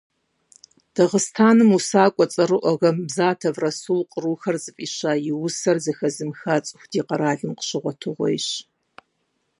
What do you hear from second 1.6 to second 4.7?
усакӀуэ цӀэрыӀуэ Гамзатов Расул «Кърухэр»